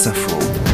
France 0.00 0.16
Info. 0.16 0.69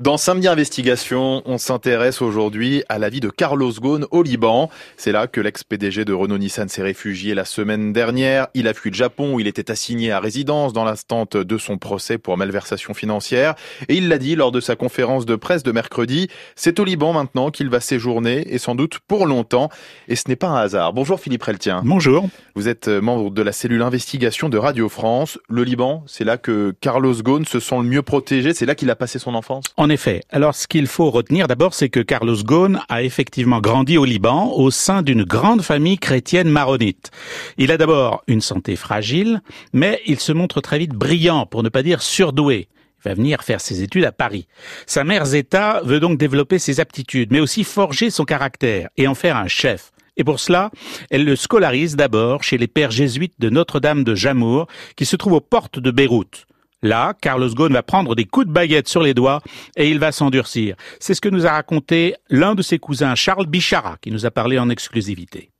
Dans 0.00 0.16
Samedi 0.16 0.48
Investigation, 0.48 1.42
on 1.44 1.58
s'intéresse 1.58 2.22
aujourd'hui 2.22 2.82
à 2.88 2.98
la 2.98 3.10
vie 3.10 3.20
de 3.20 3.28
Carlos 3.28 3.70
Ghosn 3.70 4.06
au 4.10 4.22
Liban. 4.22 4.70
C'est 4.96 5.12
là 5.12 5.26
que 5.26 5.42
l'ex-PDG 5.42 6.06
de 6.06 6.14
Renault-Nissan 6.14 6.70
s'est 6.70 6.80
réfugié 6.80 7.34
la 7.34 7.44
semaine 7.44 7.92
dernière. 7.92 8.48
Il 8.54 8.66
a 8.66 8.72
fui 8.72 8.88
le 8.88 8.94
Japon 8.96 9.34
où 9.34 9.40
il 9.40 9.46
était 9.46 9.70
assigné 9.70 10.10
à 10.10 10.18
résidence 10.18 10.72
dans 10.72 10.84
l'instant 10.84 11.26
de 11.30 11.58
son 11.58 11.76
procès 11.76 12.16
pour 12.16 12.38
malversation 12.38 12.94
financière. 12.94 13.56
Et 13.90 13.96
il 13.96 14.08
l'a 14.08 14.16
dit 14.16 14.36
lors 14.36 14.52
de 14.52 14.60
sa 14.60 14.74
conférence 14.74 15.26
de 15.26 15.36
presse 15.36 15.64
de 15.64 15.70
mercredi, 15.70 16.28
c'est 16.56 16.80
au 16.80 16.84
Liban 16.84 17.12
maintenant 17.12 17.50
qu'il 17.50 17.68
va 17.68 17.80
séjourner 17.80 18.46
et 18.48 18.56
sans 18.56 18.74
doute 18.74 19.00
pour 19.06 19.26
longtemps. 19.26 19.68
Et 20.08 20.16
ce 20.16 20.28
n'est 20.28 20.36
pas 20.36 20.48
un 20.48 20.62
hasard. 20.62 20.94
Bonjour 20.94 21.20
Philippe 21.20 21.42
Reltien. 21.42 21.82
Bonjour. 21.84 22.26
Vous 22.54 22.68
êtes 22.68 22.88
membre 22.88 23.30
de 23.30 23.42
la 23.42 23.52
cellule 23.52 23.82
investigation 23.82 24.48
de 24.48 24.56
Radio 24.56 24.88
France. 24.88 25.38
Le 25.50 25.62
Liban, 25.62 26.04
c'est 26.06 26.24
là 26.24 26.38
que 26.38 26.74
Carlos 26.80 27.16
Ghosn 27.22 27.44
se 27.44 27.60
sent 27.60 27.76
le 27.76 27.84
mieux 27.84 28.02
protégé. 28.02 28.54
C'est 28.54 28.64
là 28.64 28.74
qu'il 28.74 28.88
a 28.88 28.96
passé 28.96 29.18
son 29.18 29.34
enfance? 29.34 29.64
En 29.76 29.89
effet. 29.90 30.22
Alors, 30.30 30.54
ce 30.54 30.66
qu'il 30.66 30.86
faut 30.86 31.10
retenir 31.10 31.48
d'abord, 31.48 31.74
c'est 31.74 31.88
que 31.88 32.00
Carlos 32.00 32.42
Ghosn 32.42 32.80
a 32.88 33.02
effectivement 33.02 33.60
grandi 33.60 33.98
au 33.98 34.04
Liban 34.04 34.52
au 34.54 34.70
sein 34.70 35.02
d'une 35.02 35.24
grande 35.24 35.62
famille 35.62 35.98
chrétienne 35.98 36.48
maronite. 36.48 37.10
Il 37.58 37.70
a 37.70 37.76
d'abord 37.76 38.22
une 38.26 38.40
santé 38.40 38.76
fragile, 38.76 39.42
mais 39.72 40.00
il 40.06 40.18
se 40.20 40.32
montre 40.32 40.60
très 40.60 40.78
vite 40.78 40.92
brillant, 40.92 41.46
pour 41.46 41.62
ne 41.62 41.68
pas 41.68 41.82
dire 41.82 42.02
surdoué. 42.02 42.68
Il 43.04 43.08
va 43.08 43.14
venir 43.14 43.42
faire 43.42 43.60
ses 43.60 43.82
études 43.82 44.04
à 44.04 44.12
Paris. 44.12 44.46
Sa 44.86 45.04
mère 45.04 45.24
Zeta 45.24 45.80
veut 45.84 46.00
donc 46.00 46.18
développer 46.18 46.58
ses 46.58 46.80
aptitudes, 46.80 47.32
mais 47.32 47.40
aussi 47.40 47.64
forger 47.64 48.10
son 48.10 48.24
caractère 48.24 48.88
et 48.96 49.06
en 49.06 49.14
faire 49.14 49.36
un 49.36 49.48
chef. 49.48 49.92
Et 50.16 50.24
pour 50.24 50.38
cela, 50.38 50.70
elle 51.10 51.24
le 51.24 51.34
scolarise 51.34 51.96
d'abord 51.96 52.42
chez 52.42 52.58
les 52.58 52.66
pères 52.66 52.90
jésuites 52.90 53.34
de 53.38 53.48
Notre-Dame 53.48 54.04
de 54.04 54.14
Jamour, 54.14 54.66
qui 54.96 55.06
se 55.06 55.16
trouve 55.16 55.32
aux 55.32 55.40
portes 55.40 55.78
de 55.78 55.90
Beyrouth. 55.90 56.46
Là, 56.82 57.12
Carlos 57.20 57.50
Ghosn 57.50 57.74
va 57.74 57.82
prendre 57.82 58.14
des 58.14 58.24
coups 58.24 58.46
de 58.46 58.52
baguette 58.52 58.88
sur 58.88 59.02
les 59.02 59.12
doigts 59.12 59.42
et 59.76 59.90
il 59.90 59.98
va 59.98 60.12
s'endurcir. 60.12 60.76
C'est 60.98 61.12
ce 61.12 61.20
que 61.20 61.28
nous 61.28 61.46
a 61.46 61.50
raconté 61.50 62.14
l'un 62.30 62.54
de 62.54 62.62
ses 62.62 62.78
cousins, 62.78 63.14
Charles 63.14 63.46
Bichara, 63.46 63.96
qui 64.00 64.10
nous 64.10 64.24
a 64.24 64.30
parlé 64.30 64.58
en 64.58 64.70
exclusivité. 64.70 65.50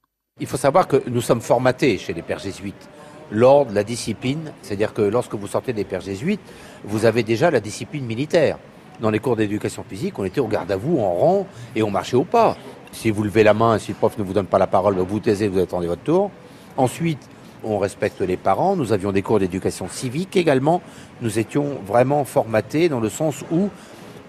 Il 0.41 0.47
faut 0.47 0.57
savoir 0.57 0.89
que 0.89 1.03
nous 1.09 1.21
sommes 1.21 1.43
formatés 1.43 1.99
chez 1.99 2.15
les 2.15 2.23
pères 2.23 2.39
jésuites. 2.39 2.89
L'ordre, 3.31 3.73
la 3.75 3.85
discipline, 3.85 4.51
c'est-à-dire 4.63 4.95
que 4.95 5.03
lorsque 5.03 5.35
vous 5.35 5.47
sortez 5.47 5.75
des 5.75 5.85
pères 5.85 6.01
jésuites, 6.01 6.41
vous 6.85 7.05
avez 7.05 7.23
déjà 7.23 7.51
la 7.51 7.61
discipline 7.61 8.07
militaire. 8.07 8.57
Dans 8.99 9.11
les 9.11 9.19
cours 9.19 9.37
d'éducation 9.37 9.85
physique, 9.87 10.19
on 10.19 10.25
était 10.25 10.41
au 10.41 10.49
garde 10.49 10.73
à 10.73 10.77
vous, 10.77 10.99
en 11.01 11.13
rang, 11.13 11.47
et 11.77 11.83
on 11.83 11.91
marchait 11.91 12.17
au 12.17 12.25
pas. 12.25 12.57
Si 12.93 13.11
vous 13.11 13.25
levez 13.25 13.43
la 13.43 13.53
main, 13.53 13.79
si 13.79 13.93
le 13.93 13.97
prof 13.97 14.17
ne 14.17 14.23
vous 14.23 14.33
donne 14.33 14.47
pas 14.47 14.59
la 14.59 14.67
parole, 14.67 14.97
vous 14.97 15.21
taisez, 15.21 15.49
vous 15.49 15.61
attendez 15.61 15.87
votre 15.87 16.03
tour. 16.03 16.31
Ensuite, 16.79 17.29
on 17.65 17.79
respecte 17.79 18.21
les 18.21 18.37
parents, 18.37 18.77
nous 18.77 18.93
avions 18.93 19.13
des 19.13 19.23
cours 19.23 19.39
d'éducation 19.39 19.89
civique 19.89 20.37
également, 20.37 20.83
nous 21.23 21.39
étions 21.39 21.79
vraiment 21.87 22.25
formatés 22.25 22.89
dans 22.89 23.01
le 23.01 23.09
sens 23.09 23.45
où 23.51 23.69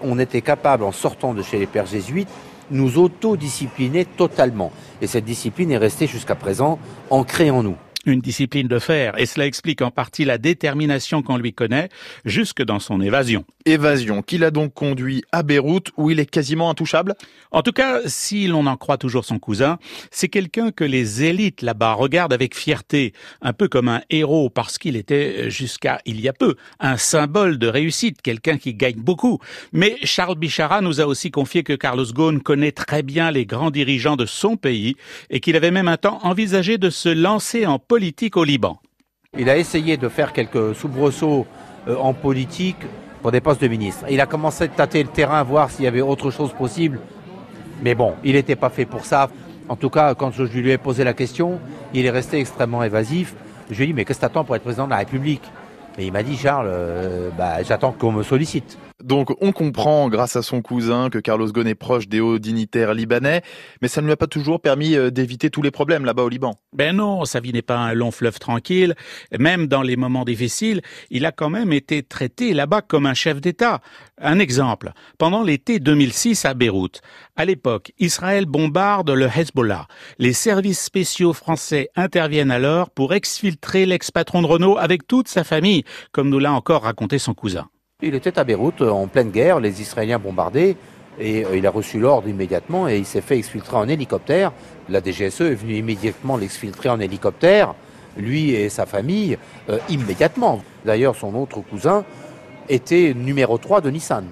on 0.02 0.18
était 0.18 0.42
capable, 0.42 0.84
en 0.84 0.92
sortant 0.92 1.34
de 1.34 1.42
chez 1.42 1.58
les 1.58 1.66
pères 1.66 1.86
jésuites, 1.86 2.28
nous 2.70 2.98
autodiscipliner 2.98 4.04
totalement. 4.04 4.72
Et 5.00 5.06
cette 5.06 5.24
discipline 5.24 5.70
est 5.70 5.78
restée 5.78 6.06
jusqu'à 6.06 6.34
présent 6.34 6.78
ancrée 7.10 7.50
en 7.50 7.62
nous 7.62 7.76
une 8.06 8.20
discipline 8.20 8.68
de 8.68 8.78
fer, 8.78 9.14
et 9.18 9.26
cela 9.26 9.46
explique 9.46 9.82
en 9.82 9.90
partie 9.90 10.24
la 10.24 10.38
détermination 10.38 11.22
qu'on 11.22 11.36
lui 11.36 11.52
connaît, 11.52 11.88
jusque 12.24 12.62
dans 12.62 12.78
son 12.78 13.00
évasion. 13.00 13.44
Évasion 13.64 14.22
qui 14.22 14.38
l'a 14.38 14.50
donc 14.50 14.74
conduit 14.74 15.22
à 15.30 15.42
Beyrouth, 15.42 15.90
où 15.96 16.10
il 16.10 16.18
est 16.18 16.26
quasiment 16.26 16.70
intouchable 16.70 17.14
En 17.52 17.62
tout 17.62 17.72
cas, 17.72 18.00
si 18.06 18.46
l'on 18.48 18.66
en 18.66 18.76
croit 18.76 18.98
toujours 18.98 19.24
son 19.24 19.38
cousin, 19.38 19.78
c'est 20.10 20.28
quelqu'un 20.28 20.72
que 20.72 20.84
les 20.84 21.22
élites 21.22 21.62
là-bas 21.62 21.92
regardent 21.92 22.32
avec 22.32 22.56
fierté, 22.56 23.12
un 23.40 23.52
peu 23.52 23.68
comme 23.68 23.88
un 23.88 24.02
héros, 24.10 24.50
parce 24.50 24.78
qu'il 24.78 24.96
était, 24.96 25.48
jusqu'à 25.50 26.00
il 26.04 26.20
y 26.20 26.28
a 26.28 26.32
peu, 26.32 26.56
un 26.80 26.96
symbole 26.96 27.58
de 27.58 27.68
réussite, 27.68 28.20
quelqu'un 28.22 28.58
qui 28.58 28.74
gagne 28.74 29.00
beaucoup. 29.00 29.38
Mais 29.72 29.96
Charles 30.02 30.38
Bichara 30.38 30.80
nous 30.80 31.00
a 31.00 31.06
aussi 31.06 31.30
confié 31.30 31.62
que 31.62 31.74
Carlos 31.74 32.12
Ghosn 32.12 32.40
connaît 32.40 32.72
très 32.72 33.02
bien 33.02 33.30
les 33.30 33.46
grands 33.46 33.70
dirigeants 33.70 34.16
de 34.16 34.26
son 34.26 34.56
pays, 34.56 34.96
et 35.30 35.40
qu'il 35.40 35.56
avait 35.56 35.70
même 35.70 35.88
un 35.88 35.96
temps 35.96 36.18
envisagé 36.22 36.78
de 36.78 36.90
se 36.90 37.08
lancer 37.08 37.66
en 37.66 37.78
politique 37.92 38.38
au 38.38 38.44
Liban. 38.44 38.78
Il 39.36 39.50
a 39.50 39.58
essayé 39.58 39.98
de 39.98 40.08
faire 40.08 40.32
quelques 40.32 40.74
soubresauts 40.74 41.46
euh, 41.88 41.96
en 41.96 42.14
politique 42.14 42.78
pour 43.20 43.32
des 43.32 43.42
postes 43.42 43.60
de 43.60 43.68
ministre. 43.68 44.06
Il 44.08 44.18
a 44.22 44.24
commencé 44.24 44.64
à 44.64 44.68
tâter 44.68 45.02
le 45.02 45.10
terrain, 45.10 45.42
voir 45.42 45.70
s'il 45.70 45.84
y 45.84 45.88
avait 45.88 46.00
autre 46.00 46.30
chose 46.30 46.54
possible. 46.54 47.00
Mais 47.82 47.94
bon, 47.94 48.14
il 48.24 48.32
n'était 48.32 48.56
pas 48.56 48.70
fait 48.70 48.86
pour 48.86 49.04
ça. 49.04 49.28
En 49.68 49.76
tout 49.76 49.90
cas, 49.90 50.14
quand 50.14 50.30
je 50.30 50.44
lui 50.44 50.70
ai 50.70 50.78
posé 50.78 51.04
la 51.04 51.12
question, 51.12 51.60
il 51.92 52.06
est 52.06 52.10
resté 52.10 52.38
extrêmement 52.38 52.82
évasif. 52.82 53.34
Je 53.70 53.76
lui 53.76 53.84
ai 53.84 53.86
dit, 53.88 53.92
mais 53.92 54.06
qu'est-ce 54.06 54.20
que 54.20 54.22
t'attends 54.22 54.44
pour 54.44 54.56
être 54.56 54.62
président 54.62 54.86
de 54.86 54.92
la 54.92 54.96
République? 55.04 55.44
Et 55.98 56.06
il 56.06 56.12
m'a 56.14 56.22
dit, 56.22 56.38
Charles, 56.38 56.68
euh, 56.70 57.28
bah, 57.36 57.62
j'attends 57.62 57.92
qu'on 57.92 58.12
me 58.12 58.22
sollicite. 58.22 58.78
Donc 59.02 59.34
on 59.40 59.52
comprend 59.52 60.08
grâce 60.08 60.36
à 60.36 60.42
son 60.42 60.62
cousin 60.62 61.10
que 61.10 61.18
Carlos 61.18 61.50
Ghosn 61.50 61.66
est 61.66 61.74
proche 61.74 62.08
des 62.08 62.20
hauts 62.20 62.38
dignitaires 62.38 62.94
libanais, 62.94 63.42
mais 63.80 63.88
ça 63.88 64.00
ne 64.00 64.06
lui 64.06 64.12
a 64.12 64.16
pas 64.16 64.26
toujours 64.26 64.60
permis 64.60 64.94
euh, 64.94 65.10
d'éviter 65.10 65.50
tous 65.50 65.62
les 65.62 65.70
problèmes 65.70 66.04
là-bas 66.04 66.22
au 66.22 66.28
Liban. 66.28 66.54
Ben 66.72 66.96
non, 66.96 67.24
sa 67.24 67.40
vie 67.40 67.52
n'est 67.52 67.62
pas 67.62 67.78
un 67.78 67.94
long 67.94 68.10
fleuve 68.10 68.38
tranquille. 68.38 68.94
Même 69.36 69.66
dans 69.66 69.82
les 69.82 69.96
moments 69.96 70.24
difficiles, 70.24 70.82
il 71.10 71.26
a 71.26 71.32
quand 71.32 71.50
même 71.50 71.72
été 71.72 72.02
traité 72.02 72.54
là-bas 72.54 72.82
comme 72.82 73.06
un 73.06 73.14
chef 73.14 73.40
d'État. 73.40 73.80
Un 74.20 74.38
exemple, 74.38 74.92
pendant 75.18 75.42
l'été 75.42 75.80
2006 75.80 76.44
à 76.44 76.54
Beyrouth, 76.54 77.00
à 77.36 77.44
l'époque, 77.44 77.92
Israël 77.98 78.46
bombarde 78.46 79.10
le 79.10 79.26
Hezbollah. 79.26 79.86
Les 80.18 80.32
services 80.32 80.80
spéciaux 80.80 81.32
français 81.32 81.88
interviennent 81.96 82.50
alors 82.50 82.90
pour 82.90 83.14
exfiltrer 83.14 83.86
l'ex-patron 83.86 84.42
de 84.42 84.46
Renault 84.46 84.78
avec 84.78 85.06
toute 85.06 85.28
sa 85.28 85.44
famille, 85.44 85.84
comme 86.12 86.28
nous 86.28 86.38
l'a 86.38 86.52
encore 86.52 86.82
raconté 86.82 87.18
son 87.18 87.34
cousin. 87.34 87.68
Il 88.04 88.16
était 88.16 88.36
à 88.36 88.42
Beyrouth 88.42 88.80
euh, 88.80 88.90
en 88.90 89.06
pleine 89.06 89.30
guerre, 89.30 89.60
les 89.60 89.80
Israéliens 89.80 90.18
bombardaient, 90.18 90.76
et 91.20 91.44
euh, 91.44 91.56
il 91.56 91.64
a 91.68 91.70
reçu 91.70 92.00
l'ordre 92.00 92.26
immédiatement 92.26 92.88
et 92.88 92.98
il 92.98 93.06
s'est 93.06 93.20
fait 93.20 93.38
exfiltrer 93.38 93.76
en 93.76 93.88
hélicoptère. 93.88 94.52
La 94.88 95.00
DGSE 95.00 95.42
est 95.42 95.54
venue 95.54 95.76
immédiatement 95.76 96.36
l'exfiltrer 96.36 96.88
en 96.88 96.98
hélicoptère, 96.98 97.76
lui 98.16 98.50
et 98.50 98.68
sa 98.70 98.86
famille, 98.86 99.38
euh, 99.70 99.78
immédiatement. 99.88 100.62
D'ailleurs, 100.84 101.14
son 101.14 101.32
autre 101.36 101.60
cousin 101.60 102.04
était 102.68 103.14
numéro 103.14 103.56
3 103.56 103.80
de 103.80 103.90
Nissan. 103.90 104.24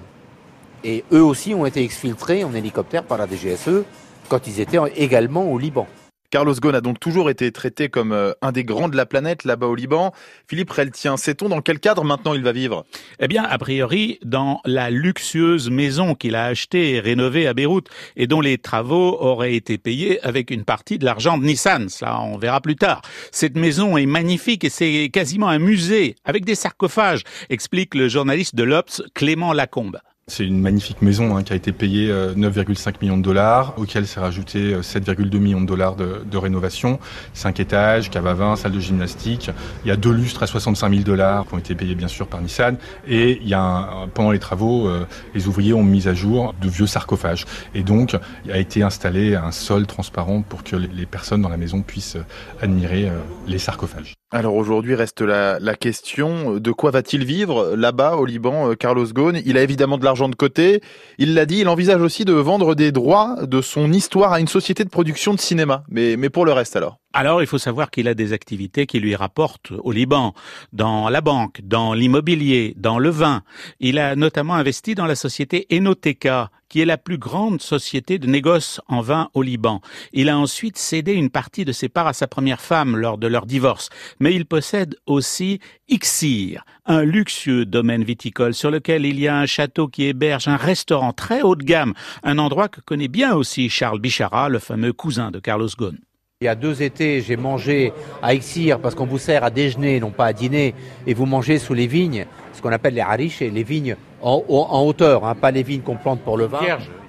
Et 0.83 1.05
eux 1.13 1.23
aussi 1.23 1.53
ont 1.53 1.65
été 1.65 1.81
exfiltrés 1.81 2.43
en 2.43 2.53
hélicoptère 2.53 3.03
par 3.03 3.17
la 3.17 3.25
DGSE 3.25 3.85
quand 4.27 4.47
ils 4.47 4.59
étaient 4.59 4.79
également 4.97 5.49
au 5.49 5.57
Liban. 5.57 5.87
Carlos 6.31 6.55
Ghosn 6.55 6.75
a 6.75 6.81
donc 6.81 6.97
toujours 6.97 7.29
été 7.29 7.51
traité 7.51 7.89
comme 7.89 8.13
euh, 8.13 8.31
un 8.41 8.53
des 8.53 8.63
grands 8.63 8.87
de 8.87 8.95
la 8.95 9.05
planète 9.05 9.43
là-bas 9.43 9.67
au 9.67 9.75
Liban. 9.75 10.13
Philippe 10.47 10.71
Reltien, 10.71 11.17
sait-on 11.17 11.49
dans 11.49 11.59
quel 11.59 11.77
cadre 11.77 12.05
maintenant 12.05 12.33
il 12.33 12.41
va 12.41 12.53
vivre? 12.53 12.85
Eh 13.19 13.27
bien, 13.27 13.43
a 13.43 13.57
priori, 13.57 14.17
dans 14.23 14.61
la 14.63 14.89
luxueuse 14.89 15.69
maison 15.69 16.15
qu'il 16.15 16.35
a 16.35 16.45
achetée 16.45 16.93
et 16.93 16.99
rénovée 17.01 17.47
à 17.47 17.53
Beyrouth 17.53 17.89
et 18.15 18.27
dont 18.27 18.39
les 18.39 18.57
travaux 18.57 19.17
auraient 19.19 19.55
été 19.55 19.77
payés 19.77 20.23
avec 20.25 20.51
une 20.51 20.63
partie 20.63 20.97
de 20.97 21.03
l'argent 21.03 21.37
de 21.37 21.43
Nissan. 21.43 21.89
Cela, 21.89 22.21
on 22.21 22.37
verra 22.37 22.61
plus 22.61 22.77
tard. 22.77 23.01
Cette 23.33 23.57
maison 23.57 23.97
est 23.97 24.05
magnifique 24.05 24.63
et 24.63 24.69
c'est 24.69 25.09
quasiment 25.11 25.49
un 25.49 25.59
musée 25.59 26.15
avec 26.23 26.45
des 26.45 26.55
sarcophages, 26.55 27.23
explique 27.49 27.93
le 27.93 28.07
journaliste 28.07 28.55
de 28.55 28.63
l'Obs, 28.63 29.03
Clément 29.13 29.51
Lacombe. 29.51 29.99
C'est 30.31 30.45
une 30.45 30.61
magnifique 30.61 31.01
maison 31.01 31.35
hein, 31.35 31.43
qui 31.43 31.51
a 31.51 31.57
été 31.57 31.73
payée 31.73 32.09
9,5 32.09 32.87
euh, 32.87 32.91
millions 33.01 33.17
de 33.17 33.21
dollars, 33.21 33.73
auquel 33.75 34.07
s'est 34.07 34.21
rajouté 34.21 34.75
7,2 34.75 35.35
euh, 35.35 35.39
millions 35.39 35.59
de 35.59 35.65
dollars 35.65 35.97
de, 35.97 36.23
de, 36.23 36.37
rénovation. 36.37 37.01
5 37.33 37.59
étages, 37.59 38.09
cave 38.09 38.27
à 38.27 38.33
vin, 38.33 38.55
salle 38.55 38.71
de 38.71 38.79
gymnastique. 38.79 39.51
Il 39.83 39.89
y 39.89 39.91
a 39.91 39.97
deux 39.97 40.13
lustres 40.13 40.41
à 40.41 40.47
65 40.47 40.89
000 40.89 41.03
dollars 41.03 41.45
qui 41.45 41.53
ont 41.53 41.57
été 41.57 41.75
payés 41.75 41.95
bien 41.95 42.07
sûr 42.07 42.27
par 42.27 42.39
Nissan. 42.41 42.77
Et 43.05 43.39
il 43.41 43.47
y 43.49 43.53
a 43.53 44.07
pendant 44.13 44.31
les 44.31 44.39
travaux, 44.39 44.87
euh, 44.87 45.05
les 45.35 45.49
ouvriers 45.49 45.73
ont 45.73 45.83
mis 45.83 46.07
à 46.07 46.13
jour 46.13 46.55
de 46.61 46.69
vieux 46.69 46.87
sarcophages. 46.87 47.43
Et 47.75 47.83
donc, 47.83 48.15
a 48.49 48.57
été 48.57 48.83
installé 48.83 49.35
un 49.35 49.51
sol 49.51 49.85
transparent 49.85 50.43
pour 50.43 50.63
que 50.63 50.77
les 50.77 51.05
personnes 51.05 51.41
dans 51.41 51.49
la 51.49 51.57
maison 51.57 51.81
puissent 51.81 52.17
admirer 52.61 53.11
les 53.47 53.59
sarcophages. 53.59 54.20
Alors 54.33 54.55
aujourd'hui 54.55 54.95
reste 54.95 55.19
la, 55.19 55.59
question 55.75 56.55
de 56.55 56.71
quoi 56.71 56.91
va-t-il 56.91 57.25
vivre 57.25 57.75
là-bas 57.75 58.15
au 58.15 58.25
Liban, 58.25 58.73
Carlos 58.75 59.05
Ghosn? 59.07 59.41
Il 59.43 59.57
a 59.57 59.61
évidemment 59.61 59.97
de 59.97 60.05
l'argent 60.05 60.29
de 60.29 60.35
côté. 60.35 60.79
Il 61.17 61.33
l'a 61.33 61.45
dit, 61.45 61.59
il 61.59 61.67
envisage 61.67 62.01
aussi 62.01 62.23
de 62.23 62.31
vendre 62.31 62.73
des 62.73 62.93
droits 62.93 63.45
de 63.45 63.61
son 63.61 63.91
histoire 63.91 64.31
à 64.31 64.39
une 64.39 64.47
société 64.47 64.85
de 64.85 64.89
production 64.89 65.33
de 65.33 65.39
cinéma. 65.39 65.83
Mais, 65.89 66.15
mais 66.15 66.29
pour 66.29 66.45
le 66.45 66.53
reste 66.53 66.77
alors? 66.77 67.01
Alors, 67.11 67.41
il 67.41 67.47
faut 67.47 67.57
savoir 67.57 67.91
qu'il 67.91 68.07
a 68.07 68.13
des 68.13 68.31
activités 68.31 68.85
qui 68.85 69.01
lui 69.01 69.17
rapportent 69.17 69.73
au 69.83 69.91
Liban, 69.91 70.33
dans 70.71 71.09
la 71.09 71.19
banque, 71.19 71.59
dans 71.61 71.93
l'immobilier, 71.93 72.73
dans 72.77 72.99
le 72.99 73.09
vin. 73.09 73.43
Il 73.81 73.99
a 73.99 74.15
notamment 74.15 74.53
investi 74.53 74.95
dans 74.95 75.05
la 75.05 75.15
société 75.15 75.67
Enoteca, 75.73 76.51
qui 76.71 76.79
est 76.79 76.85
la 76.85 76.97
plus 76.97 77.17
grande 77.17 77.61
société 77.61 78.17
de 78.17 78.27
négoce 78.27 78.79
en 78.87 79.01
vin 79.01 79.29
au 79.33 79.41
Liban. 79.41 79.81
Il 80.13 80.29
a 80.29 80.37
ensuite 80.37 80.77
cédé 80.77 81.11
une 81.11 81.29
partie 81.29 81.65
de 81.65 81.73
ses 81.73 81.89
parts 81.89 82.07
à 82.07 82.13
sa 82.13 82.27
première 82.27 82.61
femme 82.61 82.95
lors 82.95 83.17
de 83.17 83.27
leur 83.27 83.45
divorce. 83.45 83.89
Mais 84.21 84.33
il 84.33 84.45
possède 84.45 84.95
aussi 85.05 85.59
Ixir, 85.89 86.63
un 86.85 87.03
luxueux 87.03 87.65
domaine 87.65 88.05
viticole 88.05 88.53
sur 88.53 88.71
lequel 88.71 89.05
il 89.05 89.19
y 89.19 89.27
a 89.27 89.37
un 89.37 89.45
château 89.45 89.89
qui 89.89 90.05
héberge 90.05 90.47
un 90.47 90.55
restaurant 90.55 91.11
très 91.11 91.41
haut 91.41 91.57
de 91.57 91.63
gamme, 91.63 91.93
un 92.23 92.37
endroit 92.37 92.69
que 92.69 92.79
connaît 92.79 93.09
bien 93.09 93.33
aussi 93.35 93.67
Charles 93.67 93.99
Bichara, 93.99 94.47
le 94.47 94.59
fameux 94.59 94.93
cousin 94.93 95.29
de 95.29 95.39
Carlos 95.39 95.67
Ghosn. 95.77 95.97
Il 96.41 96.45
y 96.45 96.47
a 96.47 96.55
deux 96.55 96.81
étés, 96.81 97.21
j'ai 97.21 97.37
mangé 97.37 97.93
à 98.23 98.33
Ixir 98.33 98.79
parce 98.79 98.95
qu'on 98.95 99.05
vous 99.05 99.19
sert 99.19 99.43
à 99.43 99.51
déjeuner, 99.51 99.99
non 99.99 100.09
pas 100.09 100.25
à 100.25 100.33
dîner, 100.33 100.73
et 101.05 101.13
vous 101.13 101.27
mangez 101.27 101.59
sous 101.59 101.75
les 101.75 101.85
vignes, 101.85 102.25
ce 102.53 102.63
qu'on 102.63 102.71
appelle 102.71 102.95
les 102.95 103.01
hariches, 103.01 103.43
et 103.43 103.51
les 103.51 103.61
vignes 103.61 103.95
en, 104.23 104.43
en 104.49 104.81
hauteur, 104.83 105.23
hein, 105.23 105.35
pas 105.35 105.51
les 105.51 105.61
vignes 105.61 105.81
qu'on 105.81 105.97
plante 105.97 106.21
pour 106.21 106.37
le 106.37 106.45
vin. 106.45 106.57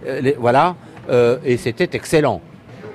Euh, 0.06 0.20
les- 0.20 0.34
voilà, 0.34 0.76
euh, 1.08 1.38
et 1.46 1.56
c'était 1.56 1.88
excellent. 1.96 2.42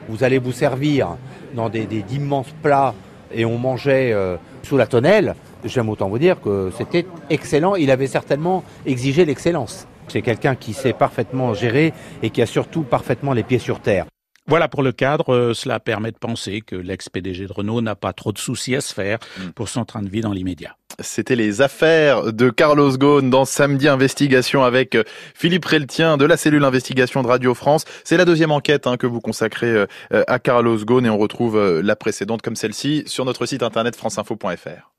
Vous 0.10 0.24
allez 0.24 0.38
vous 0.38 0.52
servir 0.52 1.18
dans 1.56 1.70
des 1.70 1.88
des- 1.88 2.04
d'immenses 2.04 2.54
plats 2.62 2.94
et 3.34 3.44
on 3.44 3.58
mangeait 3.58 4.12
euh, 4.14 4.38
sous 4.62 4.78
la 4.78 4.86
tonnelle. 4.86 5.34
J'aime 5.66 5.90
autant 5.90 6.08
vous 6.08 6.20
dire 6.20 6.40
que 6.40 6.72
c'était 6.78 7.08
excellent. 7.32 7.74
Il 7.76 7.90
avait 7.90 8.06
certainement 8.06 8.64
exigé 8.86 9.26
l'excellence. 9.26 9.88
C'est 10.08 10.22
quelqu'un 10.22 10.54
qui 10.54 10.74
sait 10.74 10.94
parfaitement 10.94 11.56
gérer 11.56 11.94
et 12.22 12.30
qui 12.30 12.44
a 12.44 12.46
surtout 12.46 12.84
parfaitement 12.84 13.34
les 13.34 13.42
pieds 13.42 13.58
sur 13.58 13.80
terre. 13.80 14.06
Voilà 14.50 14.70
pour 14.70 14.82
le 14.82 14.94
cadre, 14.94 15.34
euh, 15.34 15.54
cela 15.54 15.82
permet 15.82 16.12
de 16.12 16.18
penser 16.18 16.62
que 16.62 16.78
l'ex-PDG 16.78 17.48
de 17.48 17.52
Renault 17.52 17.82
n'a 17.82 17.96
pas 17.96 18.14
trop 18.14 18.32
de 18.32 18.38
soucis 18.38 18.76
à 18.76 18.82
se 18.82 18.94
faire 18.94 19.20
pour 19.56 19.68
son 19.68 19.84
train 19.84 20.02
de 20.02 20.08
vie 20.08 20.22
dans 20.22 20.32
l'immédiat. 20.32 20.78
C'était 21.02 21.36
les 21.36 21.62
affaires 21.62 22.32
de 22.32 22.50
Carlos 22.50 22.98
Ghosn 22.98 23.30
dans 23.30 23.44
Samedi 23.44 23.90
Investigation 23.90 24.64
avec 24.64 24.96
euh, 24.96 25.04
Philippe 25.36 25.66
Reltien 25.66 26.16
de 26.16 26.24
la 26.24 26.38
cellule 26.38 26.64
investigation 26.64 27.24
de 27.24 27.28
Radio 27.28 27.54
France. 27.54 27.84
C'est 28.06 28.16
la 28.16 28.24
deuxième 28.24 28.52
enquête 28.52 28.88
hein, 28.88 28.96
que 28.96 29.06
vous 29.06 29.20
consacrez 29.20 29.68
euh, 29.68 29.86
à 30.28 30.40
Carlos 30.40 30.78
Ghosn 30.78 31.06
et 31.06 31.10
on 31.10 31.18
retrouve 31.18 31.82
la 31.82 31.96
précédente 31.98 32.42
comme 32.42 32.56
celle-ci 32.56 33.04
sur 33.06 33.26
notre 33.26 33.46
site 33.46 33.64
internet 33.64 33.98
franceinfo.fr. 33.98 34.87